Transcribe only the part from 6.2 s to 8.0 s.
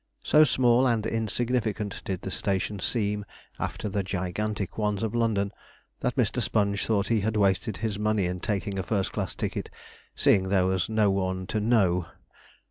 Sponge thought he had wasted his